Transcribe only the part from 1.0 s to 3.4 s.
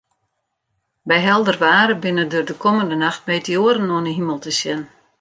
By helder waar binne der de kommende nacht